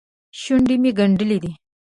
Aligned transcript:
شونډې 0.39 0.75
مې 0.81 0.91
ګنډلې. 0.97 1.51